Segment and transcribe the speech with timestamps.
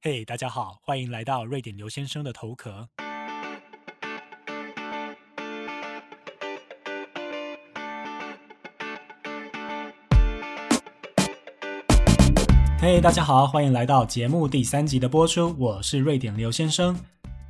[0.00, 2.88] 嘿，大家好，欢迎来到瑞典刘先生的头壳。
[12.80, 16.96] 嘿，大家好，欢迎来到节目第三集的播出，我是瑞典刘先生。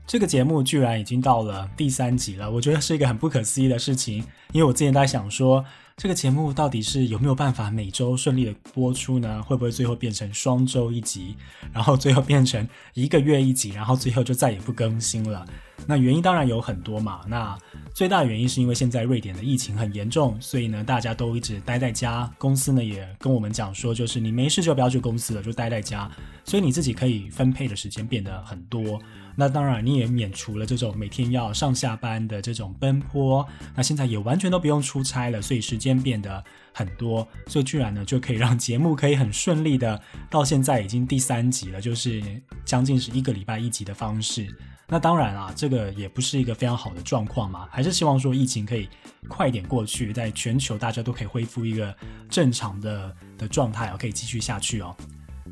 [0.06, 5.62] 这个节目居然已经到了第三集了，我觉得是一个很不可思议的事情，因为我之前在想说。
[5.98, 9.42] 这个节目到底是有没有办法每周顺利的播出呢？
[9.42, 11.34] 会不会最后变成双周一集，
[11.72, 12.64] 然后最后变成
[12.94, 15.44] 一个月一集，然后最后就再也不更新了？
[15.88, 17.22] 那原因当然有很多嘛。
[17.26, 17.58] 那
[17.92, 22.32] 最大的原因是因为现在瑞典的疫情很严重，所以呢大家都一直待在家。
[22.38, 26.08] 公司呢也跟我们讲说，就是你没事就不要去公司了，就待在家。
[26.44, 29.00] 所以你自己可以分配的时间变得很多。
[29.40, 33.46] 那当然，你也免除了这种每天要上下班的这种奔波。
[33.76, 36.42] 那现在也完全都不用出差了，所以时间变得
[36.72, 42.20] 很多，所以居然呢就可以让节目可以很顺利的到现在已经第三集了，就是
[42.64, 44.52] 将近是一个礼拜一集的方式。
[44.88, 48.88] 那当然啊，这个也不是一个非常好的状况嘛，还是希望说疫情可以
[49.28, 51.94] 快点过去，在全球大家都可以恢复一个
[52.28, 54.96] 正常的的状态哦，可以继续下去哦。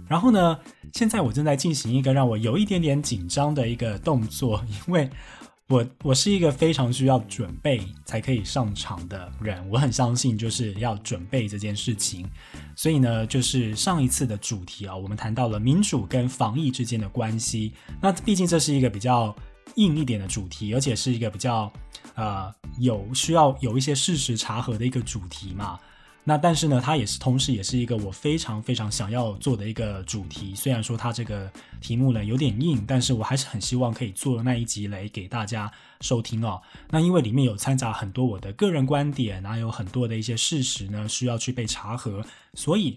[0.09, 0.59] 然后呢？
[0.93, 5.11] 现在我正在进行一个让我有一点点紧张的一个动作，因为
[5.69, 12.25] 我我是一个非常需要准备才可以上场的人，我很相信就是要准备这件事情。
[12.77, 17.73] 所以呢，就是上一次的主题啊，我们谈到了民主跟防疫之间的关系。
[18.01, 19.35] 那毕竟这是一个比较
[19.75, 21.73] 硬一点的主题，而且是一个比较
[22.15, 25.81] 呃有需要有一些事实查核的一个主题嘛。
[26.29, 30.57] 那但是呢，它也是同时也是一个我非常非常想要做的一个主题。
[30.57, 31.49] 虽然说它这个
[31.81, 36.61] 题目呢有点硬，但是我还是很希望可以做那一集来给大家收听哦。
[36.91, 42.21] 那因为里面有掺杂很多我的个人观点，然后有很多的一些事实呢需要去被查核，
[42.55, 42.97] 所以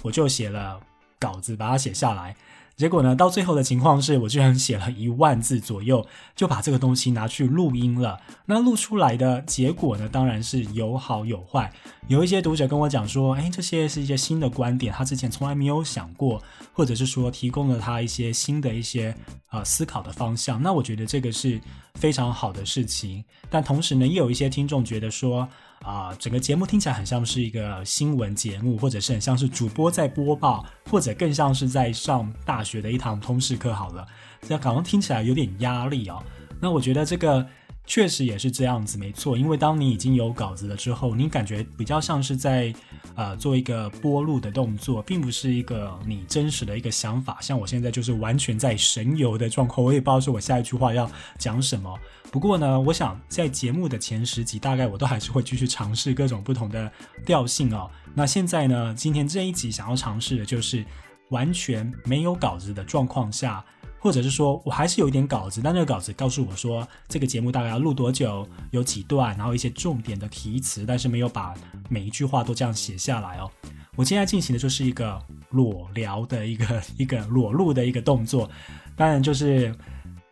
[0.00, 0.80] 我就写了
[1.18, 2.34] 稿子，把它写下来。
[2.80, 8.18] 结果呢，到最后的情况是我居然写了一万字左右，就把这个东西拿去录音了。
[8.46, 11.70] 那录出来的结果呢，当然是有好有坏。
[12.08, 16.42] 有一些读者跟我讲说，哎，这些是一些新的观点，他之前从来没有想过，
[16.72, 19.14] 或者是说提供了他一些新的一些
[19.50, 20.62] 呃思考的方向。
[20.62, 21.60] 那我觉得这个是
[21.96, 23.22] 非常好的事情。
[23.50, 25.46] 但同时呢，也有一些听众觉得说。
[25.84, 33.74] 啊，整个节目听起来很像是一个新闻节目，或者是很像是主播在播报，或者更像是在上大学的一堂通识课。
[33.74, 34.06] 好了，
[34.42, 36.22] 这好像听起来有点压力哦。
[36.60, 37.46] 那我觉得这个。
[37.86, 39.36] 确实也是这样子，没错。
[39.36, 42.72] 因为当你已经有稿子了之后，你感觉比较像是在，
[43.16, 47.38] 呃，做一个播录的动作，并不是一个你真实的一个想法。
[47.40, 51.98] 像我现在就是完全在神游的状况，我也不知道说我下一句话要讲什么。
[52.30, 56.90] 不过呢，我想在节目的前十集，大概我都还是会继续尝试各种不同的
[57.26, 57.90] 调性哦。
[58.14, 60.84] 那现在呢，今天这一集想要尝试的就是
[61.30, 63.64] 完全没有稿子的状况下。
[64.00, 71.54] 或者是说我还是有一点稿子，但那个稿子告诉我说这个节目大概要录多久，有几段，然后一些重点的题词，但是没有把
[71.88, 73.50] 每一句话都这样写下来哦。
[73.96, 78.50] 我现在进行的就是一个裸聊的一个一个裸露的一个动作，
[78.96, 79.74] 当然就是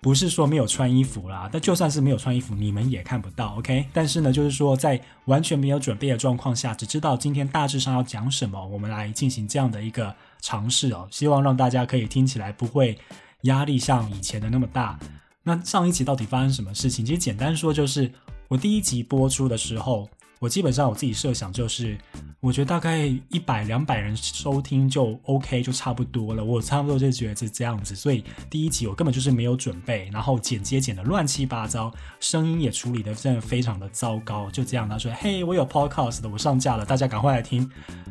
[0.00, 3.84] 不是说没有穿衣服啦，但就算是没有穿衣服，你们也看不到，OK？
[3.92, 12.96] 但是呢，就是说在完全没有准备的状况下，只知道今天大致上要讲什么，我们来进行这样的一个尝试哦，希望让大家可以听起来不会。
[13.42, 14.98] 压力像以前的那么大，
[15.44, 17.04] 那上一集到底发生什么事情？
[17.04, 18.10] 其实简单说就是，
[18.48, 20.08] 我第一集播出的时候，
[20.40, 21.96] 我基本上我自己设想就是，
[22.40, 37.70] 我觉得大概一百两百人收听就 OK 就差不多了，我差不多就觉得是这样子，所以第一集我根本就是没有准备，然后剪接剪的乱七八糟，声音也处理的真的非常的糟糕，就这样他说，嘿，我有 Podcast 的，我上架了，大家赶快来听，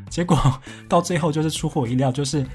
[0.09, 2.45] 结果到最后就是出乎我意料，就是。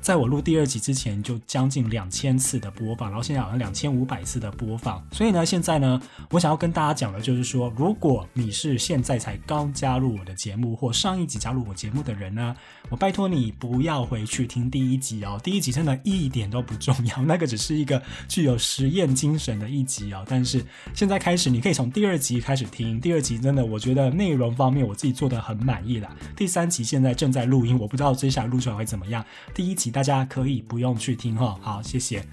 [0.00, 5.04] 在我录第二集之前，就将近两千次的播放，然后现在好像两千五百次的播放。
[5.12, 6.00] 所以呢，现在呢，
[6.30, 12.56] 我想要跟大家讲的就是说，如果你是现在才刚加入我的节目，或上一集加入我节目的人呢，
[12.88, 15.38] 我拜托你不要回去听第一集哦。
[15.44, 20.24] 第一集真的一点都不重要，那个只是一个具有实验精神的一集哦。
[20.26, 20.64] 但是
[20.94, 22.98] 现在开始，你可以从第二集开始听。
[22.98, 26.10] 第二集真的，我觉得内容方面我自己做的很满意了。
[26.34, 29.22] 第三集现在正在录音，我不知道接下来录出来会怎么样。
[29.52, 29.89] 第一集。
[29.90, 32.24] 大家可以不用去听哈，好，谢谢。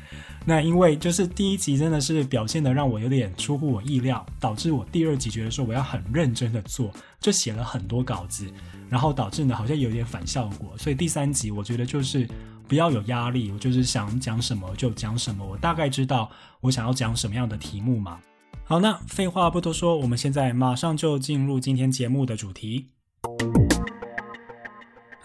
[0.45, 6.89] 那因为就是第一集真的是表现的让我有点出乎我意料，导致我第二集觉得说我要很认真的做，
[7.19, 8.49] 就写了很多稿子，
[8.89, 10.73] 然后导致呢好像有点反效果。
[10.77, 12.25] 所以第三集我觉得就是
[12.65, 16.31] 不要有压力，我就是想讲什么就讲什么，我大概知道
[16.61, 18.19] 我想要讲什么样的题目嘛。
[18.63, 22.87] 好，那废话不多说，我们现在马上就进入今天节目的主题。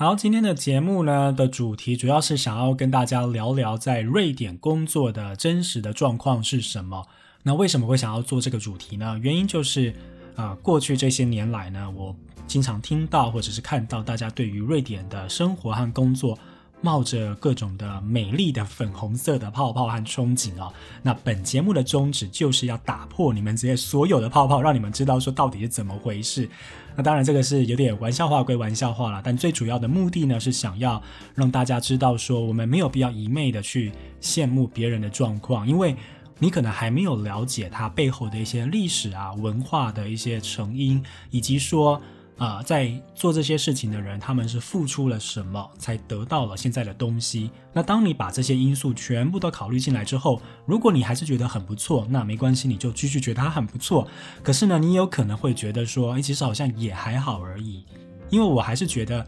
[0.03, 7.07] 好，今天的节目呢的主题主要是想要跟大家聊聊在瑞典工作的真实的状况是什么。
[7.45, 9.17] 那为什么会想要做这个主题呢？
[9.23, 9.95] 原因就是，
[10.35, 12.13] 呃，过去这些年来呢，我
[12.49, 16.37] 经常听到或者是看到大家对于瑞典的生活和工作。
[16.85, 20.69] 冒着各种的美丽的粉红色的泡泡和憧憬啊！
[21.01, 26.51] 那本节目的宗旨就是要打破你们这些所有的泡泡，让你们知道说到底是怎么回事。
[26.97, 31.03] 那当然这个是有点玩笑话归玩笑话啦，但最主要的目的呢是想要
[31.35, 35.97] 让大家知道说，我们没有必要一昧的去羡慕别人的状况，因为
[36.39, 42.01] 你可能还没有了解它背后的一些历史啊、文化的一些成因，以及说。
[42.43, 47.53] 啊，在做这些事情的人，他们是付出了什么才得到了现在的东西？
[47.73, 54.09] 那当你把这些因素全部都考虑进来之后，如果你还是觉得很不错，那没关系，你就继续觉得它很不错。
[54.43, 57.87] 可是呢，你有可能会觉得说，哎，其实好像也还好而已。
[58.29, 59.25] 因为我还是觉得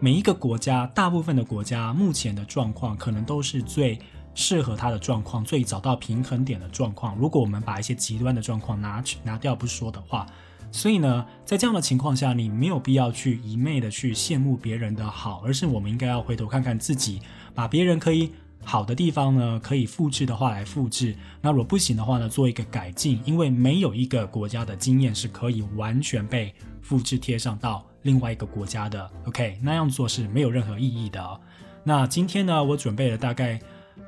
[0.00, 3.96] 每一个国家，大部分的国家目前的状况，可能都是最
[4.34, 7.16] 适合它的状况，最找到平衡点的状况。
[7.16, 10.26] 如果我们把一些极端的状况拿去拿掉不说的话。
[10.76, 17.22] 所以呢，在这样的情况下，你没有必要去一昧的去羡慕别人的好，而是我们应该要回头看看自己，
[17.54, 18.30] 把别人可以
[18.62, 21.16] 好的地方呢，可以复制的话来复制。
[21.40, 29.10] 那如果不行的话呢，做一个改进，因为没有一个国家的经验是可以完全被复制贴上到另外一个国家的。
[29.24, 31.40] OK，那样做是没有任何意义的。
[31.84, 33.58] 那今天呢，我准备了大概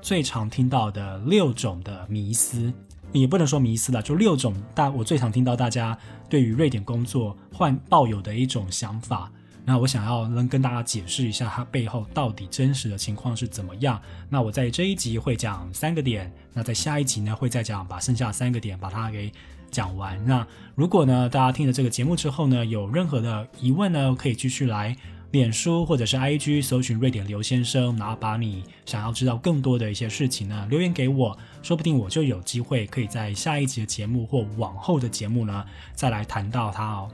[0.03, 2.71] 最常听到的六种的迷思。
[3.13, 5.97] 也不能说迷思了，就六种大我最常听到大家
[6.29, 9.31] 对于瑞典工作换抱有的一种想法。
[9.65, 14.01] 那我想要能跟大家解释一下它背后到底真实的情况是怎么样。
[14.31, 19.31] 那我在这一集会讲三个点，那在下一集呢会再讲把剩下三个点把它给
[19.71, 20.19] 讲完。
[20.25, 24.97] 那如果呢大家听了这个节目之后呢有任何的疑问呢，可以继续来。
[25.33, 35.65] 脸书或者是 IG 搜寻瑞典刘先生，然后把你想要知道更多的一些事情呢留言给我，说不定我就有机会可以在下一集的节目或往后的节目呢
[35.95, 37.11] 再来谈到他哦。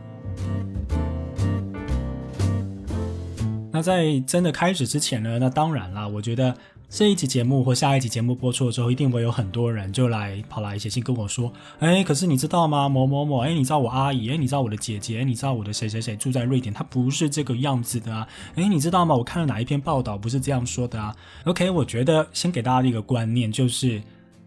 [3.73, 6.57] 那在真的开始之前呢，那当然啦，我觉得。
[6.97, 12.89] 这一集节目或下一集节目播出了之后，一定会有很多人就来跑来写信跟我说：“哎，可是你知道吗？
[12.89, 14.31] 某某某，哎，你知道我阿姨？
[14.31, 15.25] 哎，你知道我的姐姐？
[15.25, 16.73] 你知道我的谁谁谁住在瑞典？
[16.73, 18.29] 他不是这个样子的啊！
[18.55, 19.13] 哎，你知道吗？
[19.13, 21.13] 我看了哪一篇报道不是这样说的啊
[21.47, 24.01] ？OK，我觉得先给大家一个观念，就是。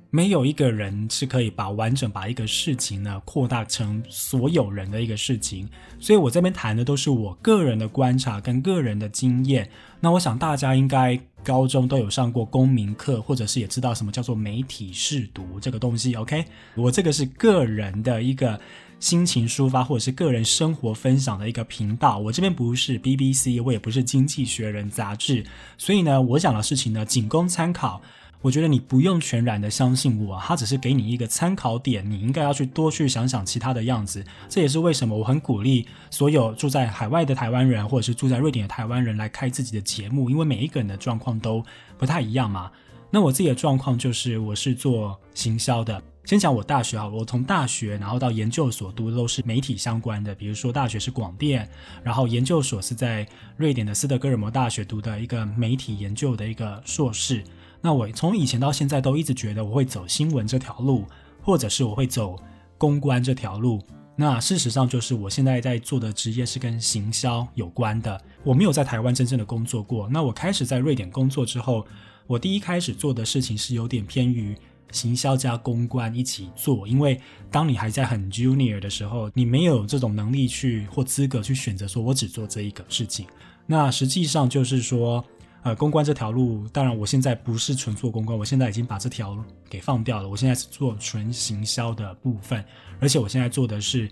[0.10, 5.68] 没有一个人是可以把完整把一个事情呢扩大成所有人的一个事情，
[6.00, 9.70] 所以我这边谈的都是我个人的观察跟个人的经验。
[10.00, 16.16] 那我想大家应该高中都有上过公民课，或者是也知道什么叫做媒体试读这个东西。
[16.16, 16.46] OK，
[16.76, 18.60] 我这个是个人的一个
[19.00, 25.46] 心情抒发或者是个人生活分享的一个频道，我这边不是 BBC，我也不是经济学人杂志，
[25.78, 28.02] 所以呢，我讲的事情呢仅供参考。
[28.42, 34.24] 我觉得你不用全然的相信我，他只是给你一个参考点，你应该要去多去想想其他的样子。
[34.48, 41.64] 这也是为什么我很鼓励所有住在海外的台湾人，或者是住在瑞典的台湾人来开自己的节目，因为每一个人的状况都
[41.98, 42.72] 不太一样嘛。
[43.10, 46.02] 那我自己的状况就是，我是做行销的。
[46.26, 51.68] 先讲我大学啊，我从大学然后到研究所读的都是媒体相关的，比如说大学是广电，
[52.04, 53.26] 然后研究所是在
[53.56, 57.42] 瑞典的斯德哥尔摩大学读的一个媒体研究的一个硕士。
[57.82, 61.06] 那我从以前到现在都一直觉得我会走新闻这条路，
[61.42, 62.36] 或者是我会走
[62.78, 63.82] 公关这条路。
[64.16, 68.20] 那事实上就是我现在在做的职业是跟行销有关的。
[68.44, 70.10] 我没有在台湾真正的工作过。
[70.10, 71.86] 那我开始在瑞典工作之后，
[72.26, 74.56] 我第一开始做的事情是有点偏于
[74.92, 76.88] 行销加公关一起做。
[76.88, 83.28] 因为当你还在很 junior 的时候，你没有这种能力去或资格去选择说我只做这一个事情。
[83.68, 85.24] 那实际上就是说。
[85.64, 89.38] 呃，公关这条路，当然我现在不是纯做公关，我现在已经把这条
[89.70, 90.30] 给放掉了。
[90.30, 92.64] 我现在是做纯行销的部分，
[93.02, 94.10] 而且我现在做的是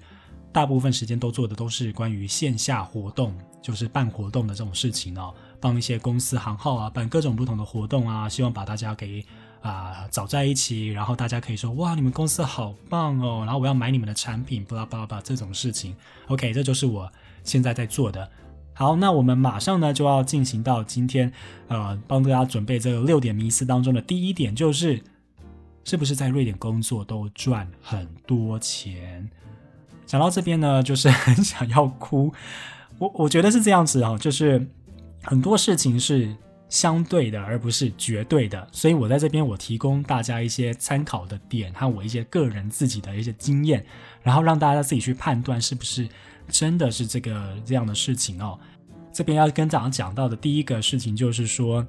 [0.51, 9.23] 大部分时间都做的都是关于线下活动，就是办活动的这种事情哦，帮一些公司行号啊办各种不同的活动啊，希望把大家给
[9.61, 15.95] 啊找在一起，然后大家可以说哇，你们公司好棒哦，然后我要买你们的产品，巴拉巴拉巴拉这种事情。
[16.27, 17.09] OK，这就是我
[17.45, 18.29] 现在在做的。
[18.77, 21.31] 好，那我们马上呢就要进行到今天，
[21.69, 25.01] 呃，帮大家准备这个六点迷思当中的第一点，就是
[25.85, 29.29] 是不是在瑞典工作都赚很多钱？
[30.05, 32.33] 讲到这边呢，就是 很想要哭。
[32.97, 34.67] 我我觉得是这样子哦，就是
[35.23, 36.35] 很多事情是
[36.67, 38.67] 相对的，而不是绝对的。
[38.73, 43.85] 所以我在这边我提供大家一些参考的点和我一些个人自己的一些经验，
[44.21, 46.09] 然后让大家自己去判断是不是。
[46.47, 48.59] 真的是这个这样的事情哦。
[49.11, 51.85] 这边要跟大家讲到的第一个事情就是说，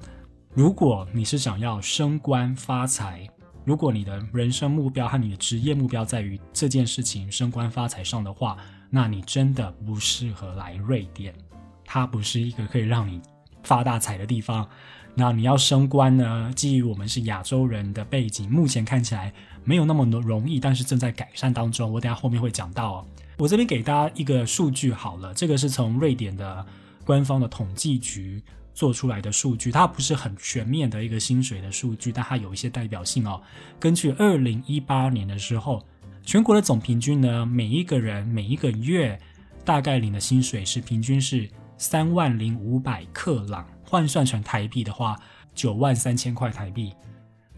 [0.53, 3.27] 如果你是想要升官发财，
[3.65, 8.57] 如果你的人生目标和你的职业目标在于这件事情升官发财上的话，
[8.89, 11.35] 那你真的不适合来瑞典，
[11.83, 13.21] 它不是一个可以让你
[13.67, 14.65] 发大财的地方。
[15.13, 16.51] 那你要升官呢？
[16.55, 19.33] 基于我们是亚洲人的背景，目前看起来
[19.63, 21.91] 没有那么容易，但是正在改善当中。
[21.91, 23.05] 我等下后面会讲到。
[23.37, 26.65] 我这边给大家一个数据好了，这个是从瑞典的
[27.03, 28.41] 官方的统计局
[28.73, 33.41] 做出来的数据，它不是很全面的一个薪水的数据，但它有一些代表性哦。
[33.79, 35.83] 根据二零一八年的时候，
[36.23, 39.19] 全国的总平均呢，每一个人每一个月
[39.65, 43.65] 大概领的薪水是平均是三万零五百克朗。
[43.89, 45.17] 换算成台币的话，
[45.55, 46.93] 九万三千块台币。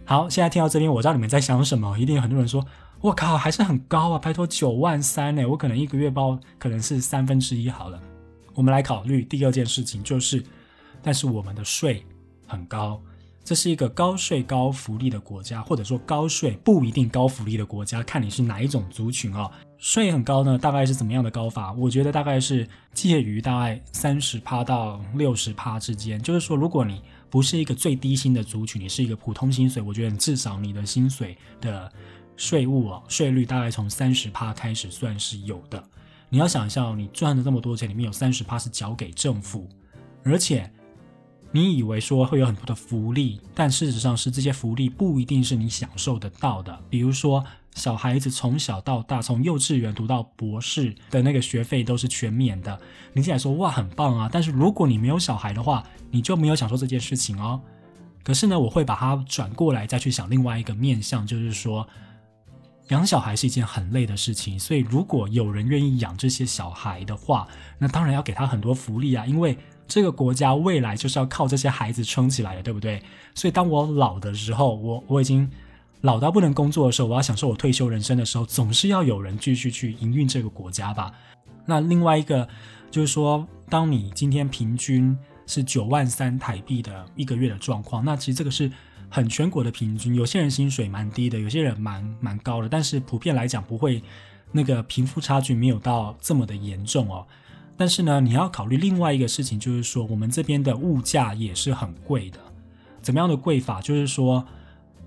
[0.05, 2.63] 好，现在听到这边，我知道你们在想什么，一定有很多人说
[3.01, 4.19] ：“我靠，还是很高啊！
[4.19, 5.43] 拜托，九万三呢？
[5.47, 7.99] 我可能一个月包可能是三分之一好了。”
[8.53, 10.43] 我们来考虑第二件事情，就是，
[11.01, 12.05] 但是我们的税
[12.45, 13.01] 很高。
[13.43, 19.49] 这是一个高税高福利的国家，或者说高税不一定高福利的国家，看你是哪一种族群哦。
[19.79, 21.71] 税很高呢，大概是怎么样的高法？
[21.71, 26.21] 我觉得大概是介于大概三十趴到六十趴之间。
[26.21, 31.91] 就是说，如果你不是一个最低薪的族群，你是一个普通薪水，我觉得至少你的薪水的
[32.35, 35.81] 税务哦，税率大概从三十趴开始算是有的。
[36.27, 39.67] 你要想象，你赚了这么多钱，里面有三十趴是交给政府，
[40.23, 40.69] 而且。
[41.51, 46.79] 你以为说会有很多的福利，但事实上是这些福利不一定是你享受得到的。
[46.91, 47.43] 比如说，
[47.79, 52.79] 小孩子从小到大，从幼稚园读到博士的那个学费都是全免的。
[53.13, 54.29] 你起来说哇，很棒啊！
[54.31, 57.59] 但是如果你没有小孩的话，你就没有享受这件事情哦。
[58.23, 61.87] 可是呢，我会把它转过来再去想另外一个面向，就是说，
[62.89, 64.59] 养小孩是一件很累的事情。
[64.59, 67.47] 所以如果有人愿意养这些小孩的话，
[67.79, 69.57] 那当然要给他很多福利啊，因为。
[69.91, 73.01] 这个国家未来就是要靠这些孩子撑起来的，对不对？
[73.33, 75.49] 所以当我老的时候，我我已经
[76.01, 81.11] 老到不能工作的时候，我要享受我退休人生的时候，总是要有人继续去营运这个国家吧。
[81.65, 82.47] 那另外一个
[82.89, 88.71] 就是说，当你今天平均是九万三台币的一个月的状况，那其实这个是
[89.09, 90.15] 很全国的平均。
[90.15, 94.01] 有些人薪水蛮低的，有些人蛮蛮高的，但是普遍来讲不会
[94.51, 97.27] 那个贫富差距没有到这么的严重哦。
[97.75, 102.39] 但是呢，你要考虑另外一个事情，就是说我们这边的物价也是很贵的。
[103.01, 103.81] 怎么样的贵法？
[103.81, 104.45] 就是说，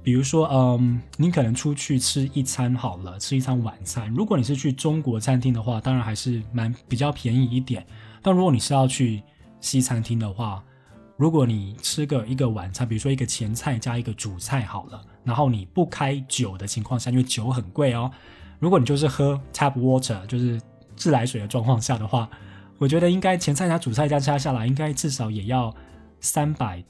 [0.02, 4.12] 比如说，嗯，你可能出去吃一餐好了，吃一餐晚餐。
[4.12, 7.86] 如果你是去中国餐厅的话，当然还是蛮比较便宜一点。
[8.20, 9.22] 但如果你是要去
[9.60, 10.62] 西餐厅的话，
[11.16, 18.10] 如果你吃个一个晚餐，比如说一个前菜加一个主菜好了，然后你不开酒的情况下，因为酒很贵哦。
[18.58, 20.60] 如果你就是喝 tap water，就是
[20.96, 22.28] 自来水的状况下的话。
[22.78, 25.72] 我觉得应该前菜加主菜加加下来，应该至少也要
[26.18, 26.82] 三百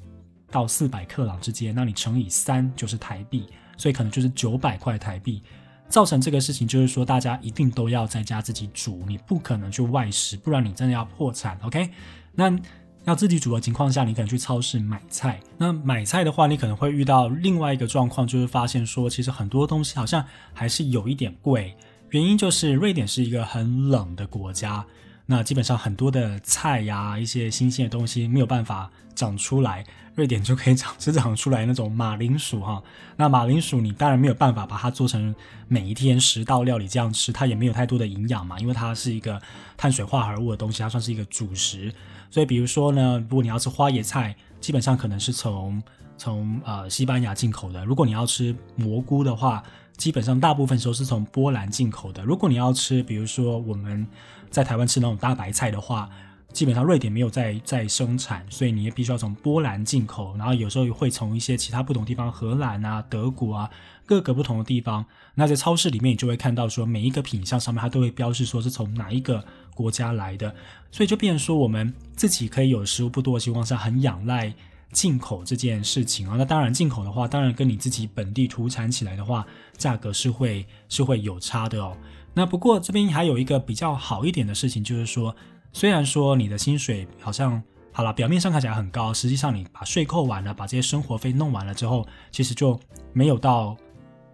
[0.53, 1.75] 到四百克朗之间。
[1.75, 5.43] 那你乘以三就是台币，所以可能就是九百块台币。
[5.89, 11.59] 造成这个事情就是说，大家一定都要在家自己煮，你不可能去外食，不然你真的要破产。
[11.65, 11.91] OK？
[12.35, 12.57] 那
[13.05, 15.41] 要自己煮的情况下，你可能去超市买菜。
[15.59, 21.77] 那买菜的话，你可能会遇到另外一个状况，就是发现说，其实很多东西好像还是有一点贵。
[22.11, 24.87] 原因就是瑞典是一个很冷的国家。
[25.27, 32.83] 那基本上很多的菜呀，一些新鲜的东西没有办法长出来，瑞典就可以长只长出来那种马铃薯哈。
[33.17, 35.35] 那马铃薯你当然没有办法把它做成
[35.69, 39.41] 每一天十道料理这样吃，它也没有太多的营养嘛，因为它是一个
[39.77, 41.93] 碳水化合物的东西，它算是一个主食。
[42.31, 45.83] 所以比如说呢，如果你要吃花椰菜，基本上可能是从
[46.17, 49.63] 从呃西班牙进口的；如果你要吃蘑菇的话，
[49.97, 52.23] 基本上大部分时候是从波兰进口的。
[52.25, 54.07] 如果你要吃，比如说我们。
[54.53, 56.11] 在台湾吃那种大白菜的话，
[56.53, 63.71] 基本上瑞典没有在在生产，所以你也必须要从波兰进口，然后有时候会从一些其他不同地方，荷兰啊、德国啊
[64.07, 65.05] 各个不同的地方。
[65.35, 69.45] 那在超市里面，你就会看到说每一个品相上面它都会标示说是从哪一个
[69.75, 70.55] 国家来的，
[70.91, 74.53] 所以就变成说我们自己可以有食物不多的情况下，很仰赖
[74.93, 76.37] 进口这件事情啊。
[76.37, 79.47] 那当然进口的话，当然跟你自己本地土产起来的话，
[79.79, 81.97] 价格是会是会有差的哦。
[82.35, 85.35] 那不过这边还有一个比较好一点的事情，就是说，
[85.73, 87.63] 虽然说你的薪水好像
[87.93, 92.79] 好了，表面上看起来很高，实际上你把税扣完了，把这些生活费弄完了之后，其实就
[93.13, 93.77] 没有到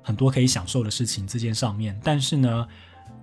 [0.02, 1.99] 很多可以享受的事情这件上面。
[2.02, 2.66] 但是呢，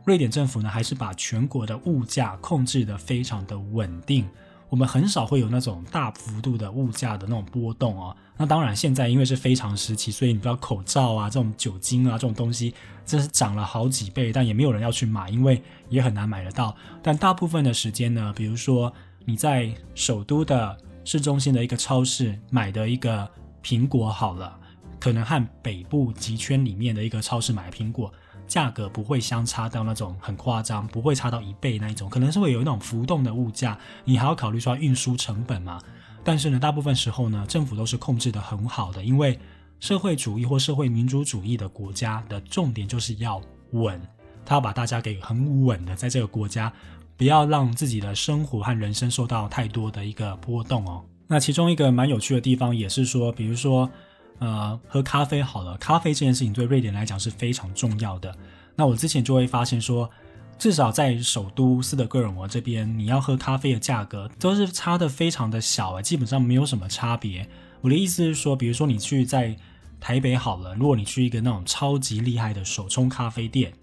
[0.06, 4.28] 瑞典政府呢还是把全国的物价控制的非常的稳定。
[4.76, 8.14] 我们很少会有那种大幅度的物价的那种波动哦。
[8.36, 16.76] 那当然，现在因为是非常时期，所以你知道口罩啊、这种酒精啊这种东西，真是涨了好几倍，但也没有人要去买，因为也很难买得到。
[17.02, 18.92] 但大部分的时间呢，比如说
[19.24, 23.26] 你在首都的市中心的一个超市买的一个
[23.64, 24.60] 苹果好了，
[25.00, 28.14] 可能和北部极圈里面的一个超市买的苹果
[28.48, 35.80] 价格不会相差到那种很夸张，不会差到一倍那一种，可能是会有那种浮动的物价，你还要考虑说运输成本嘛。
[36.24, 39.40] 但是呢，大部分时候呢，政府都是控制的很好的，因为
[39.80, 44.02] 社会主义或社会民主主义的国家的重点就是要稳，
[44.46, 46.72] 他要把大家给很稳的在这个国家，
[47.18, 51.04] 不要让自己的生活和人生受到太多的一个波动哦。
[51.28, 53.90] 那其中一个蛮有趣的地方也是说，比如说，
[54.40, 58.36] 呃，喝咖啡好了，咖啡这件事情对瑞典来讲是非常重要的。
[58.76, 60.10] 那我之前就会发现说。
[60.58, 67.46] 至少在首都斯德哥尔摩这边，你要喝咖啡的价格都是差的非常的小啊，基本上没有什么差别。
[67.82, 69.54] 我的意思是说，比如说你去在
[70.00, 73.74] 台北好了，如果你去一个那种超级厉害的手冲咖啡店，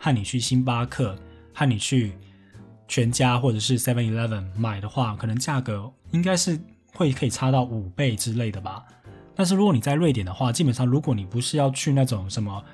[0.00, 1.16] 和你去星巴克，
[1.54, 2.14] 和你去
[2.88, 6.60] 全家或者是 Seven Eleven 买的话，可能价格应该是
[6.92, 8.84] 会可以差到五倍之类的吧。
[9.36, 12.64] 但是如果你在瑞典的话，基本上如果你不是要去那种什么。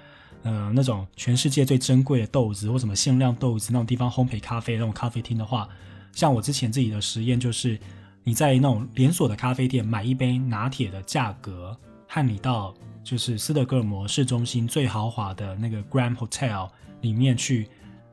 [0.45, 5.69] 呃，那种全世界最珍贵的豆子或什么限量豆子那种地方烘焙咖啡那种咖啡厅的话，
[6.11, 7.79] 像我之前自己的实验就是，
[8.25, 11.79] 你在那种连锁的咖啡店买一杯拿铁的价格，
[12.09, 16.69] 和你到就是斯德哥尔摩市中心最豪华的那个 Grand Hotel
[17.03, 17.69] 里面去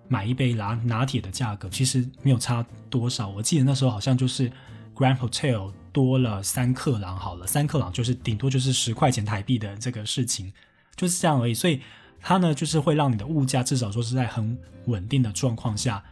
[0.08, 3.27] 买一杯拿拿铁的价格，其实没有差多少。
[3.29, 4.51] 我记得那时候好像就是
[4.94, 10.51] Grand Hotel 多了三克朗，好了，三克朗就是顶多就是十块钱台币的这个事情，
[10.96, 11.53] 就是这样而已。
[11.53, 11.81] 所以。
[12.22, 16.03] 它呢，就是会让你的物价至少说是在很稳定的状况下。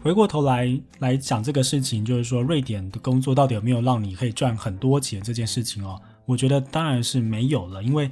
[0.00, 6.00] 回过头来来讲这个事情，就是说瑞典的工作到底有没有让你可以赚很多钱这件事情哦？
[6.24, 8.08] 我觉得当然是没有了，因为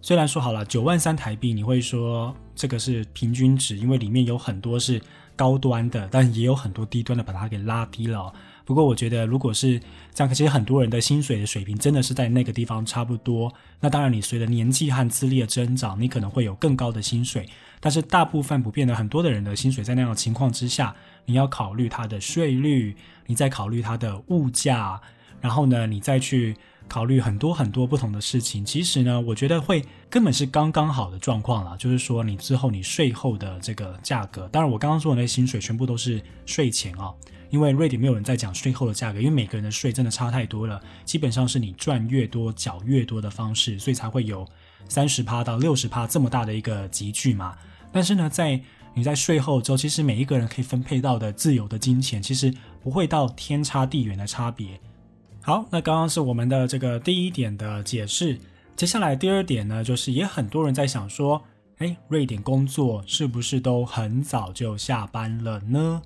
[0.00, 5.00] 虽然说好了九万三台币，你会说这个是平均值，因为里面有很多是
[5.36, 8.32] 高端的，但也有很多低端的把它给拉低了。
[8.64, 9.80] 不过我觉得，如果是
[10.14, 13.52] 这样，其实很多人的薪水的水平真的是在那个地方差不多。
[13.80, 17.48] 那当然，你随着年纪和资历的增长，你可能会有更高的薪水。
[17.80, 22.94] 但是大部分不变的，很多的人的薪水在那样的情况之下，你要考虑它的税率，
[23.26, 25.00] 你再考虑它的物价，
[25.40, 26.56] 然后呢，你再去
[26.86, 28.64] 考虑很多很多不同的事情。
[28.64, 31.76] 其实呢，我觉得会根本是刚刚好的状况了。
[31.76, 37.12] 就是说，你之后你税后的这个价格，当然我刚刚说的那些薪水全部都是税前啊。
[37.52, 44.48] 因为瑞典没有人在讲税后的价格，因为每个人的税真的差太多了，基本上是你赚越多缴越多的方式，所以才会有
[44.88, 47.54] 三十趴到六十趴这么大的一个集聚嘛。
[47.92, 48.58] 但是呢，在
[48.94, 54.80] 你在税后之后，其实每一个人可以分配到的自由的金钱，其实不会到天差地远的差别。
[55.42, 58.38] 好，那刚刚是我们的这个第一点的解释，
[58.76, 61.42] 接下来第二点呢，就是也很多人在想说，
[61.78, 66.00] 哎，瑞典工作是不是都很早就下班了呢？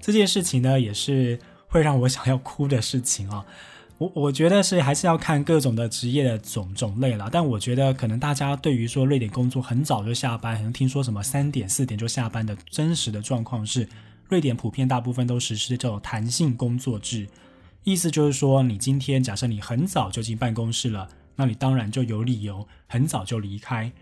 [0.00, 3.44] 这件事情呢，也是会让我想要哭的事情啊。
[3.98, 7.28] 我我觉得是还是要看各种的职业的种种类了。
[7.30, 13.86] 但我觉得可能大家对于说瑞典工作很早就下班，可能听说什么三点四点就下班的真实的状况是，
[14.26, 17.28] 瑞典普遍大部分都实施这种弹性工作制，
[17.84, 23.92] 意思就是说，你今天假设你很早就进办公室了，那你当然就有理由很早就离开。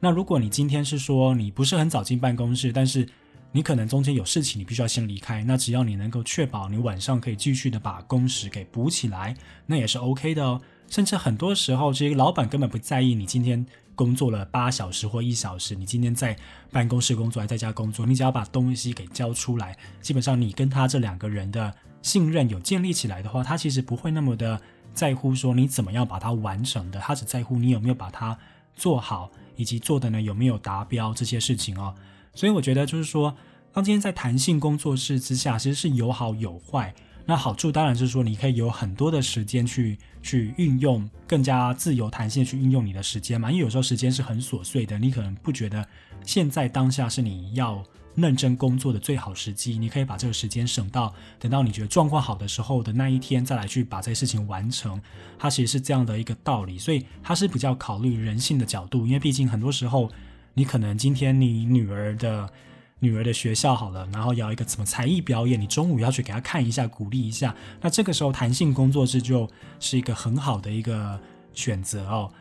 [0.00, 3.08] 那如果你今天是说你不是很早进办公室，但是
[3.56, 5.42] 你可能中间有事情，你必须要先离开。
[5.42, 10.60] 那只要你能够确保你晚上可以继续的把工时给补起来，那也是 OK 的哦。
[10.90, 13.64] 甚至很多时候，这些老板根本不在意你今天
[13.94, 16.36] 工作了八小时或一小时，你今天在
[16.70, 24.60] 办公室工作还在家工作，你只要把东西给交出来，基本上你跟他这两个人的信任有建立起来的话，他其实不会那么的
[24.92, 28.36] 在乎说你怎么样把它完成的，他只在乎你有没有把它
[28.74, 31.94] 做好，以及做的呢有没有达标这些事情哦。
[32.36, 33.34] 所以我觉得就是说，
[33.72, 36.94] 当今天在弹性工作室之下，其实是有好有坏。
[37.24, 43.50] 那好处当然是说，你可以有很多的时间去去运用，更加自由弹性去运用你的时间嘛。
[43.50, 45.84] 因为有时候时间是很琐碎的，你可能不觉得
[46.24, 47.82] 现在当下是你要
[48.14, 49.76] 认真工作的最好时机。
[49.76, 55.00] 你可以把这个时间省到等到你觉得状况好的时候的那一天再来去把这些事情完成。
[55.38, 60.10] 它其实是这样的一个道理，所以它是比较考虑人性的角度，因为毕竟很多时候。
[60.56, 62.50] 你可能今天你女儿的
[62.98, 67.54] 女儿的学校好了，然后要一个什么才艺表演，你中午要去给她看一下，鼓励一下。
[67.82, 69.46] 那这个时候弹性工作室就
[69.78, 71.20] 是一个很好的一个
[71.52, 72.32] 选择哦。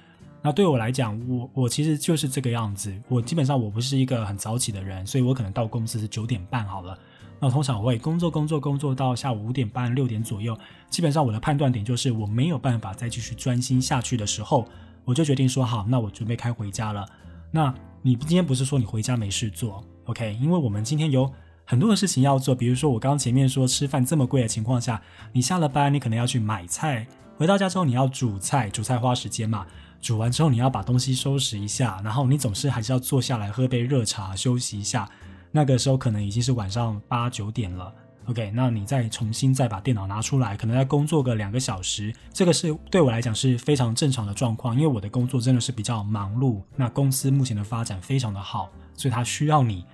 [0.41, 2.95] 那对我来讲，我我其实就是这个样子。
[3.09, 6.97] 我基本上我不是一个很早起的人，所以我可能到公司是九点半好了。
[7.41, 10.57] 那通常我会工作工作工作到下午五点半六点左右。
[10.89, 14.65] 基本上我的判断点就是我没有办法再继续专心下去的时候，
[15.03, 17.05] 我就决定说好，那我准备开回家了。
[17.51, 17.73] 那
[18.05, 20.37] 你今天不是说你回家没事做，OK？
[20.39, 21.33] 因为我们今天有
[21.65, 25.01] 很多的事情要做，比如说我刚刚前面说吃饭这么贵的情况下，
[25.33, 29.65] 你下了班你可能要去买菜，回到家之后你要煮菜，煮菜花时间嘛，
[30.01, 35.09] 煮完之后你要把东西收拾一下，然后你总是还是要坐下来喝杯热茶休息一下，
[35.51, 37.91] 那个时候可能已经是晚上八九点了。
[38.27, 49.85] OK，那你再重新再把电脑拿出来，可能要工作个两个小时，这个是对我来讲是非常正常的状况，因为我的工作真的是比较忙碌，那公司目前的发展非常的好，所以它需要你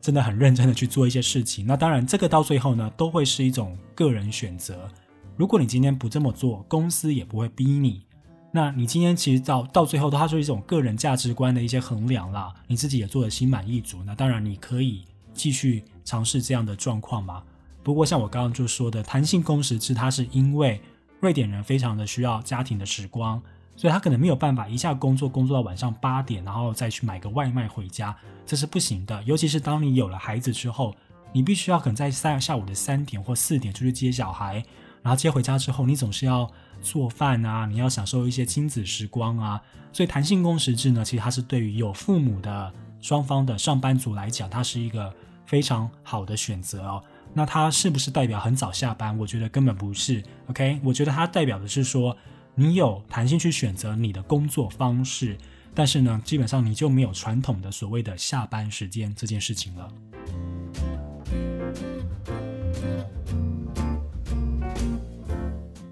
[0.00, 1.66] 真的很认真的去做一些事情。
[1.66, 4.88] 那当然，这个到最后呢，都会是一种个人选择。
[5.36, 8.02] 如果你今天不这么做，公司也不会逼你。
[8.50, 17.44] 那你今天其实到到最后，它是一种个人价值观的一些衡量啦，你自己也做的心满意足，那当然你可以继续尝试这样的状况嘛。
[17.82, 20.80] 不过，像我刚刚就说的，弹性工时制，它是因为
[21.20, 23.40] 瑞典人非常的需要家庭的时光，
[23.76, 28.14] 所以他可能没有办法一下工作工作到晚上八点，然后再去买个外卖回家，
[28.44, 29.22] 这是不行的。
[29.22, 30.94] 尤其是当你有了孩子之后，
[31.32, 34.62] 你必须要可能在三下午的三点或四点出去接小孩，
[35.02, 36.50] 然后接回家之后，你总是要
[36.82, 39.60] 做饭啊，你要享受一些亲子时光啊。
[39.92, 45.12] 所以，弹性工时制呢，其实它是对于有父母的双方的上班族来讲，它是一个
[45.46, 47.02] 非常好的选择哦。
[47.34, 49.16] 那它是不是代表很早下班？
[49.18, 50.22] 我觉得根本不是。
[50.48, 52.16] OK，我觉得它代表的是说，
[52.54, 55.38] 你有弹性去选择你的工作方式，
[55.74, 59.88] 但是呢，基本上你就没有传统的所谓的下班时间这件事情了。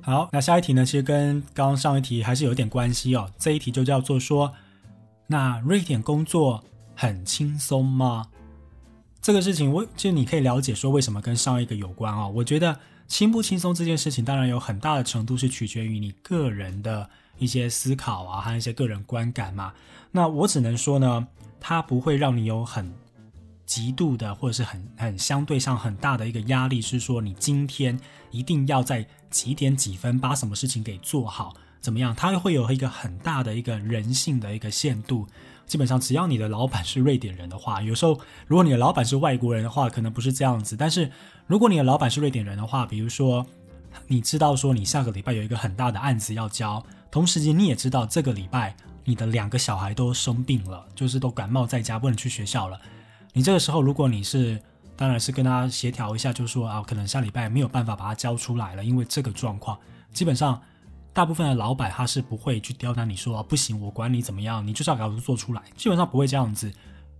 [0.03, 3.31] 好，那下一题呢，其实跟刚刚上一题还是有点关系哦。
[3.39, 4.53] 这一题就叫做说，
[5.27, 6.63] 那瑞典工作
[6.95, 8.27] 很轻松吗？
[9.27, 12.29] 这个事情，我就你可以了解说为什么跟上一个有关啊？
[12.29, 19.73] 我觉得轻不轻松这件事情，当然有很大的程度是取决于你个人的一些思考啊，和一些个人观感嘛。
[20.13, 21.27] 那我只能说呢，
[21.59, 22.95] 它不会让你有很
[23.67, 27.99] 极度的，或者是很很相对上很大的一个压力，是说你今天
[28.31, 32.15] 一定要在几点几分把什么事情给做好，怎么样？
[32.15, 35.27] 它会有一个很大的一个人性的一个限度。
[35.67, 40.77] 基本上，只要你的老板是瑞典人的话，有时候如果你的老板是外国人的话，可能不是这样子。
[40.77, 41.11] 但是
[41.49, 43.45] 如果你的老板是瑞典人的话，比如说
[44.07, 52.81] 你知道说你下个礼拜有一个很大的案子要交，同时你也知道这个礼拜你的两个小孩都生病了，就是都感冒在家不能去学校了。
[53.33, 54.61] 你这个时候如果你是，
[54.97, 59.77] 当然是跟他协调一下，就说啊，可能下礼拜没有办法把它交出来了，因为这个状况，
[60.13, 60.63] 基本上。
[61.17, 66.71] 大部分的老板他是不会去刁难你说不行，我管你怎么样，你就是要给我做出来，基本上不会这样子。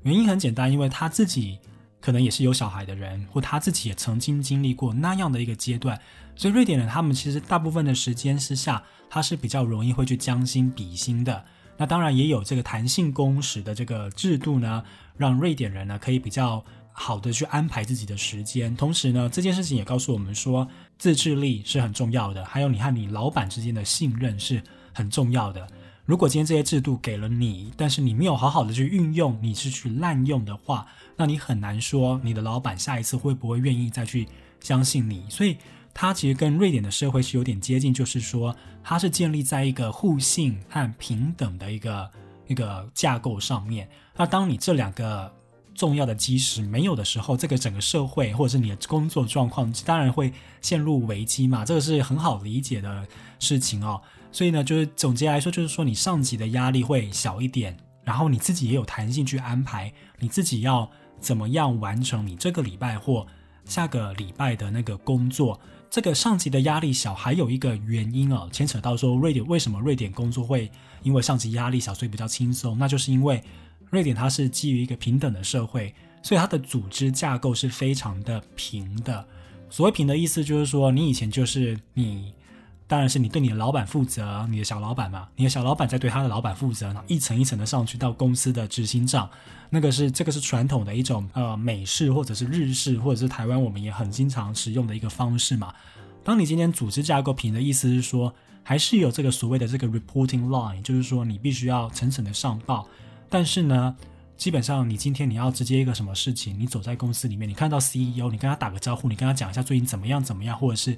[0.03, 1.59] 原因很简单，因为他自己
[1.99, 5.99] 可能也是有小孩的人，或他自己也曾经经历过那样的一个阶段，
[6.35, 11.43] 所以瑞典人他们其实大部分的时间之下，他是比较容易会去将心比心的。
[11.79, 14.85] 那当然也有这个弹性工时的这个制度呢，
[15.17, 16.63] 让瑞典人呢可以比较。
[16.99, 20.67] 好的，去安排自己的时间，同时呢，这件事情也告诉我们说，
[20.99, 24.63] 自制力是很重要的，还有你和你老板之间的信任是
[24.95, 25.69] 很重要的。
[26.07, 34.27] 如果今天这些制度给了你，但是你没有好好的去运用，你是去滥用的话，那你很难说你的老板下一次会不会愿意再去
[34.61, 35.29] 相信你。
[35.29, 35.59] 所以，
[35.93, 42.11] 它其实跟瑞典的社会是有点接近，就是说，它是建立在一个互信和平等的一个
[42.47, 43.87] 一个架构上面。
[44.17, 45.31] 那当你这两个
[45.77, 51.65] 重要的基石没有的时候，这个整个社会或者是你的工作状况，当然会陷入危机嘛。
[51.65, 53.07] 这个是很好理解的
[53.39, 54.01] 事情哦。
[54.33, 63.27] 所以呢，就是总结来说，就是说你上级的压力会小一点，然后你自己也有弹性去安排你自己要怎么样完成你这个礼拜或
[63.65, 65.61] 下个礼拜的那个工作。
[65.89, 70.71] 这个上级的压力小，还有一个原因哦，牵扯到说瑞典为什么瑞典工作会
[71.03, 73.43] 因为上级压力小，所以比较轻松，那就是因为。
[73.91, 79.25] 瑞典它是基于一个平等的社会，所以它的组织架构是非常的平的。
[79.71, 82.33] 所谓平的意思就是说，你以前就是你，
[82.87, 89.29] 当然是你对你的老板负责，你的小老板嘛，你的小老板在对他的老板负责，然后一层一层的上去到公司的执行长，
[89.71, 95.75] 那个是这个是传统的一种呃美式或者是日式或者是台湾我们也很经常使用的一个方式嘛。
[96.23, 102.87] 当你今天组织架构平的意思是说，还是有这个所谓的这个 reporting line，就是说你必须要层层的上报。
[103.29, 103.97] 但是呢，
[104.37, 110.97] 基本上你今天你要直接一个什么事情，你走在公司里面，你看到 CEO，你跟他打个招呼，你跟他讲一下最近怎么样怎么样，或者是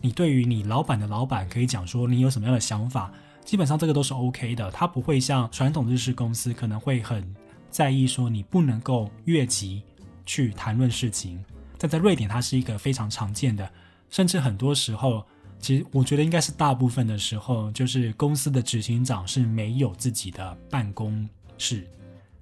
[0.00, 3.12] 你对于你老板的老板可以讲说你有什么样的想法，
[3.44, 4.70] 基本上这个都是 OK 的。
[4.70, 7.34] 他不会像传统日式公司可能会很
[7.70, 9.82] 在意说你不能够越级
[10.26, 11.42] 去谈论事情。
[11.78, 13.70] 但在瑞典，它是一个非常常见的，
[14.10, 15.24] 甚至很多时候，
[15.58, 21.26] 其实我觉得应该是大部分的时候，就是公司的执行长是没有自己的办公。
[21.60, 21.86] 是，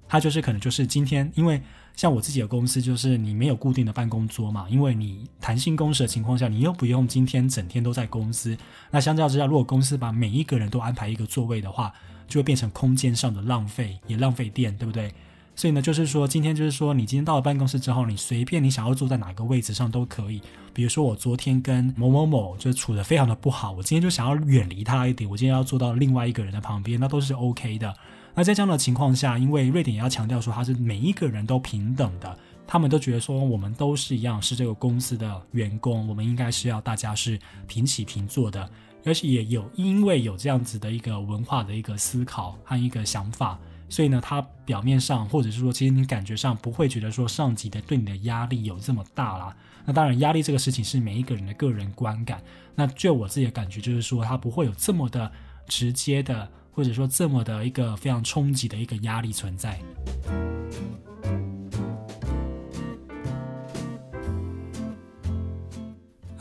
[0.07, 1.61] 他就是可能就是今天，因为
[1.95, 8.57] 像我自己的公司，就是你没有固定的办公桌嘛，因为你弹性工时的情况下，你又不用今天整天都在公司。
[8.89, 11.93] 那相较之下，如果公司把每一个人都安排一个座位的话，
[12.27, 15.13] 就会变成空间上的浪费，也浪费电，对不对？
[15.55, 20.41] 所以呢，就是说，今天就是说，你今天到了办公室之后，你随便你想要坐在哪个位置上都可以。
[20.73, 27.93] 比如说，我昨天跟某某某就处的非常的不好，我今天就想要远离他一点，我今天要坐到另外一个人的旁边，那都是 OK 的。
[28.35, 38.69] 那在这样的情况下，因为瑞典也要强调说，他是每一个人都平等的，他们都觉得说，我们都是一样，是这个公司的员工，我们应该是要大家是平起平坐的，
[39.05, 43.59] 而且也有因为有这样子的一个文化的一个思考和一个想法。
[43.91, 49.55] 所以呢，他表面上或者是说，其实你感觉上不会觉得说上级的对你的压力有这么大啦。
[49.83, 52.39] 那当然，压力这个事情是每一个人的个人观感。
[52.75, 55.31] 那就我自己的感觉，就是说他不会有这么的
[55.65, 56.47] 直接的，
[56.79, 59.77] 或者说这么的一个非常冲击的一个压力存在。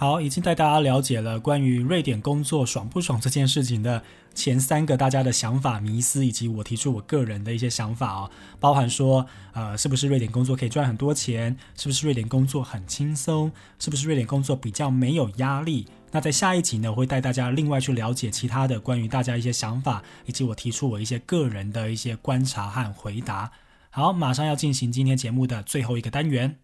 [0.01, 4.01] 好，已经带大家了解了关于瑞典工作爽不爽这件事情的
[4.33, 8.31] 前三个大家的想法迷思，以及我提出我个人的一些想法哦，
[8.61, 11.57] 包含说，呃，是不是瑞典工作可以赚很多钱？
[11.77, 13.51] 是不是瑞典工作很轻松？
[13.81, 15.89] 是不是瑞典工作比较没有压力？
[16.13, 23.51] 那在下一集呢，我会带大家另外去了解其他的关于大家一些想法，以及我提出我一些个人的一些观察和回答。
[23.91, 26.55] 好，马上要进行今天节目的最后一个单元。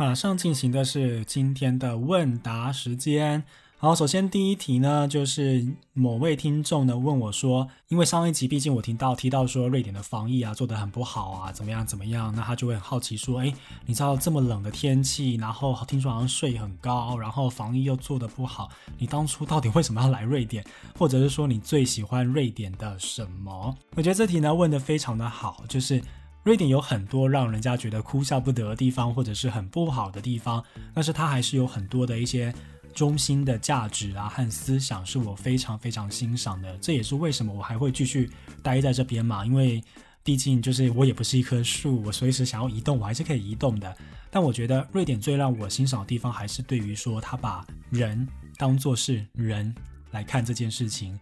[0.00, 3.44] 马上进行的是今天的问答时间。
[3.76, 13.52] 好，首先第一题呢，就是某位听众呢问我说，因为上一集毕竟我听到提到说瑞典的防疫啊做得很不好啊，怎么样怎么样，那他就会很好奇说，哎，
[13.84, 20.64] 你知道这么冷的天气，然后听说好像税很高，然后防疫又做得不好，你当初到底为什么要来瑞典？
[20.98, 23.76] 或者是说你最喜欢瑞典的什么？
[23.96, 26.02] 我觉得这题呢问得非常的好，就是。
[26.50, 30.60] 瑞典有很多让人家觉得哭笑不得的地方，或者是很不好的地方，
[30.92, 32.52] 但是它还是有很多的一些
[32.92, 36.76] 中心的价值啊和思想，是我非常非常欣赏的。
[36.78, 38.28] 这也是为什么我还会继续
[38.64, 39.80] 待在这边嘛，因为
[40.24, 43.96] 毕竟就是我也不是一棵树，我随时想要移动，我还是可以移动的。
[44.28, 49.72] 但我觉得瑞典最让我欣赏的地方，还是对于说他把人当做是人
[50.10, 51.16] 来看这件事情。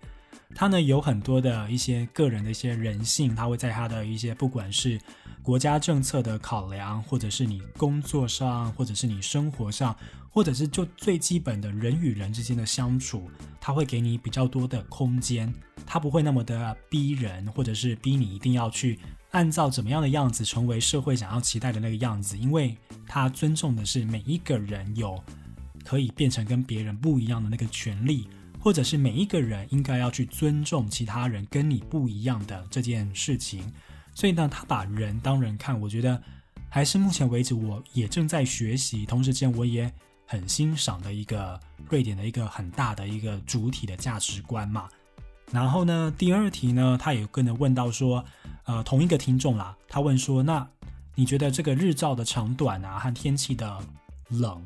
[0.55, 4.99] 他呢有很多的一些个人的一些人性，他会在他的一些不管是
[5.43, 9.95] 国家政策的考量，或者是你工作上，或者是你生活上，
[10.31, 13.31] 或者是就最基本的人与人之间的相处，
[13.61, 15.53] 他会给你比较多的空间，
[15.87, 18.99] 他不会那么的逼人，或者是逼你一定要去
[19.31, 25.23] 按照怎么样的样子成为社会想要期待的那个样子，因为他尊重的是每一个人有
[25.85, 28.27] 可以变成跟别人不一样的那个权利。
[28.69, 33.65] 或者是每一个人应该要去尊重其他人跟你不一样的这件事情，
[34.15, 36.23] 所以呢，他把人当人看，我觉得
[36.69, 39.91] 还是目前为止我也正在学习，同时间我也
[40.27, 44.87] 很欣赏的一个瑞典的一个很大的一个主体的价值观嘛。
[45.51, 48.23] 然后呢，第二题呢，他也跟着问到说，
[48.65, 50.69] 呃，同一个听众啦，他问说，那
[51.15, 53.79] 你觉得这个日照的长短啊和天气的
[54.29, 54.63] 冷，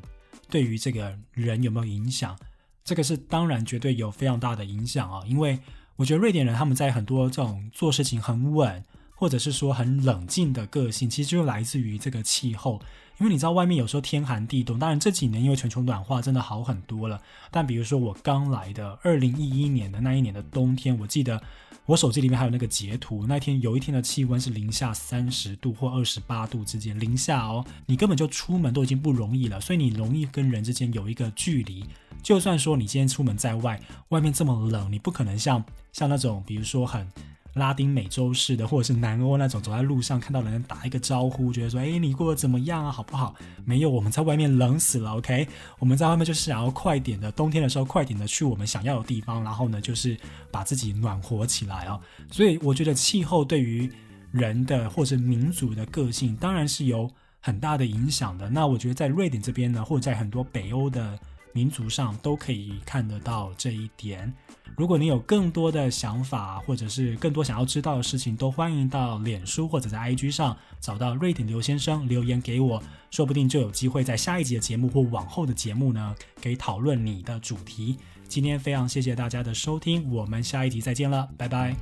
[0.49, 2.37] 对于这个人有没有影响？
[2.83, 5.59] 这个是当然绝对有非常大的影响啊，因为
[5.95, 8.83] 我觉得瑞典人他们在很多这种做事情很稳，
[9.15, 12.81] 或者是说很冷静的个性，其实就来自于这个气候。
[13.19, 17.21] 因为你知道外面有时候天寒地冻，当然这几年因为全球暖化真的好很多了。
[17.51, 21.41] 但比如说我刚来的二零一一年的那一年的冬天，我记得。
[21.85, 31.83] 我手机里面还有那个截图，那天有一天的气温是零下三十度或二十八度之间，零下哦，你根本就出门都已经不容易了，所以你容易跟人之间有一个距离。
[32.23, 37.07] 就算说你今天出门在外，外面这么冷，你不可能像像那种比如说很。
[37.55, 42.91] 拉丁美洲式的，或者是南欧那种，走在路上看到人打一个招呼，觉得说，哎，你过得怎么样啊？
[42.91, 43.35] 好不好？
[43.63, 45.47] 没有，我们在外面冷死了，OK？
[45.77, 50.17] 我们在外面就是想要快点的，冬天的时候快点的去我们想要的地方，然后呢，就是
[50.49, 52.01] 把自己暖和起来哦。
[52.31, 53.87] 所以我觉得气候对于
[54.31, 57.07] 人的或者民族的个性，当然是有
[57.39, 58.49] 很大的影响的。
[58.49, 61.19] 那我觉得在瑞典这边呢，或者在很多北欧的
[61.53, 64.33] 民族上，都可以看得到这一点。
[64.75, 77.97] 如果你有更多的想法，或者是更多想要知道的事情，都欢迎到脸书或者在 IG 上找到瑞典刘先生留言给我，说不定就有机会在下一集的节目或往后的节目呢，可以讨论你的主题。
[78.27, 81.75] 今天非常谢谢大家的收听，我们下一集再见了，拜拜。